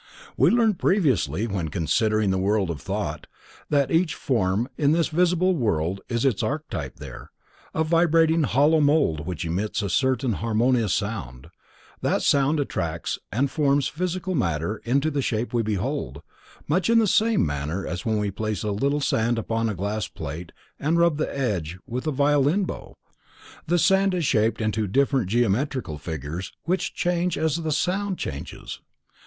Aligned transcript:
We 0.35 0.49
learned 0.49 0.79
previously, 0.79 1.45
when 1.45 1.67
considering 1.69 2.31
the 2.31 2.39
World 2.39 2.71
of 2.71 2.81
Thought, 2.81 3.27
that 3.69 3.91
each 3.91 4.15
form 4.15 4.67
in 4.75 4.93
this 4.93 5.09
visible 5.09 5.55
world 5.55 6.01
has 6.09 6.25
its 6.25 6.41
archetype 6.41 6.95
there,—a 6.95 7.83
vibrating 7.83 8.41
hollow 8.41 8.79
mold 8.81 9.27
which 9.27 9.45
emits 9.45 9.83
a 9.83 9.91
certain 9.91 10.33
harmonious 10.33 10.91
sound; 10.91 11.49
that 12.01 12.23
sound 12.23 12.59
attracts 12.59 13.19
and 13.31 13.51
forms 13.51 13.87
physical 13.89 14.33
matter 14.33 14.77
into 14.85 15.11
the 15.11 15.21
shape 15.21 15.53
we 15.53 15.61
behold, 15.61 16.23
much 16.67 16.89
in 16.89 16.97
the 16.97 17.05
same 17.05 17.45
manner 17.45 17.85
as 17.85 18.03
when 18.03 18.17
we 18.17 18.31
place 18.31 18.63
a 18.63 18.71
little 18.71 19.01
sand 19.01 19.37
upon 19.37 19.69
a 19.69 19.75
glass 19.75 20.07
plate 20.07 20.51
and 20.79 20.97
rub 20.97 21.17
the 21.17 21.29
edge 21.37 21.77
with 21.85 22.07
a 22.07 22.11
violin 22.11 22.63
bow, 22.65 22.97
the 23.67 23.77
sand 23.77 24.15
is 24.15 24.25
shaped 24.25 24.61
into 24.61 24.87
different 24.87 25.29
geometrical 25.29 25.99
figures 25.99 26.53
which 26.63 26.95
change 26.95 27.37
as 27.37 27.57
the 27.57 27.71
sound 27.71 28.17
changes. 28.17 28.79